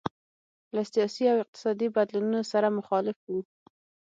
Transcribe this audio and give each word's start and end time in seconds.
له 0.75 0.81
سیاسي 0.93 1.23
او 1.31 1.37
اقتصادي 1.43 1.87
بدلونونو 1.95 2.41
سره 2.51 2.67
مخالف 2.77 3.17
وو. 3.29 3.39